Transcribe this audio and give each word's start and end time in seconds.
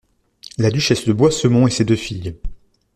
La 0.57 0.71
duchesse 0.71 1.05
de 1.05 1.13
Boisemont 1.13 1.67
et 1.67 1.69
ses 1.69 1.85
deux 1.85 1.95
filles. 1.95 2.35